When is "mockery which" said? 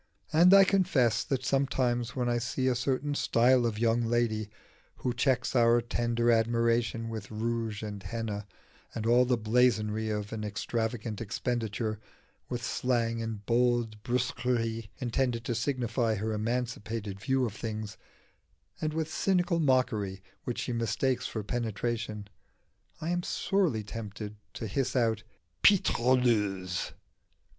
19.59-20.61